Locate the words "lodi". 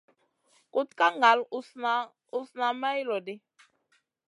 3.09-3.35